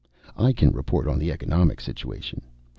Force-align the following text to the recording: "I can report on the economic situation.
"I 0.35 0.51
can 0.51 0.71
report 0.71 1.07
on 1.07 1.19
the 1.19 1.31
economic 1.31 1.79
situation. 1.79 2.41